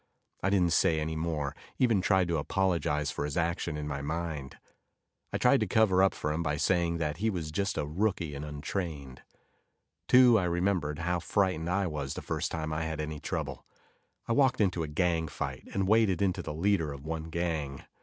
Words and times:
I 0.41 0.49
didn't 0.49 0.73
say 0.73 0.99
any 0.99 1.15
more, 1.15 1.55
even 1.77 2.01
tried 2.01 2.27
to 2.29 2.39
apologize 2.39 3.11
for 3.11 3.23
his 3.23 3.37
action 3.37 3.77
in 3.77 3.87
my 3.87 4.01
mind. 4.01 4.57
1 5.29 5.39
tried 5.39 5.59
to 5.59 5.67
cover 5.67 6.01
up 6.01 6.15
for 6.15 6.33
him 6.33 6.41
by 6.41 6.57
saying 6.57 6.97
that 6.97 7.17
he 7.17 7.29
was 7.29 7.51
just 7.51 7.77
a 7.77 7.85
rookie 7.85 8.33
and 8.33 8.43
untrained. 8.43 9.21
Too, 10.07 10.39
I 10.39 10.45
remembered 10.45 10.97
how 10.97 11.19
frightened 11.19 11.69
I 11.69 11.85
was 11.85 12.15
the 12.15 12.23
first 12.23 12.49
time 12.49 12.73
I 12.73 12.81
had 12.81 12.99
any 12.99 13.19
trouble. 13.19 13.63
I 14.27 14.31
walked 14.31 14.59
into 14.59 14.81
a 14.81 14.87
gang 14.87 15.27
fight 15.27 15.67
and 15.71 15.87
waded 15.87 16.19
into 16.19 16.41
the 16.41 16.51
leader 16.55 16.91
of 16.91 17.05
one 17.05 17.25
gang. 17.25 17.83